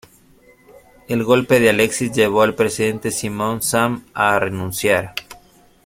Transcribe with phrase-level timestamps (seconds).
[1.07, 5.13] El golpe de Alexis llevó al presidente Simon Sam a renunciar.